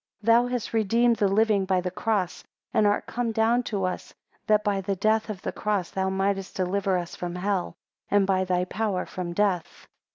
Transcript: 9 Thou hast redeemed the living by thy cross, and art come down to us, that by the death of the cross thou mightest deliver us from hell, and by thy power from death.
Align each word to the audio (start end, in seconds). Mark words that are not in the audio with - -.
9 0.23 0.33
Thou 0.33 0.47
hast 0.49 0.73
redeemed 0.73 1.17
the 1.17 1.27
living 1.27 1.63
by 1.63 1.79
thy 1.79 1.91
cross, 1.91 2.43
and 2.73 2.87
art 2.87 3.05
come 3.05 3.31
down 3.31 3.61
to 3.61 3.83
us, 3.85 4.15
that 4.47 4.63
by 4.63 4.81
the 4.81 4.95
death 4.95 5.29
of 5.29 5.43
the 5.43 5.51
cross 5.51 5.91
thou 5.91 6.09
mightest 6.09 6.55
deliver 6.55 6.97
us 6.97 7.15
from 7.15 7.35
hell, 7.35 7.75
and 8.09 8.25
by 8.25 8.43
thy 8.43 8.65
power 8.65 9.05
from 9.05 9.31
death. 9.31 9.85